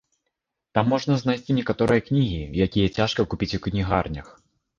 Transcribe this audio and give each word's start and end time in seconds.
Там 0.77 0.85
можна 0.93 1.17
знайсці 1.23 1.57
некаторыя 1.59 2.01
кнігі, 2.07 2.41
якія 2.67 2.87
цяжка 2.97 3.21
купіць 3.37 3.53
у 3.61 3.61
кнігарнях. 3.69 4.33